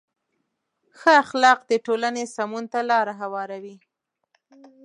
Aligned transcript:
ښه 0.99 1.11
اخلاق 1.23 1.59
د 1.71 1.73
ټولنې 1.85 2.23
سمون 2.35 2.65
ته 2.73 2.79
لاره 2.91 3.13
هواروي. 3.21 3.75